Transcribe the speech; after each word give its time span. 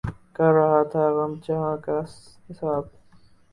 کر 0.35 0.51
رہا 0.53 0.81
تھا 0.91 1.03
غم 1.15 1.31
جہاں 1.45 1.75
کا 1.77 1.97
حساب 2.47 2.83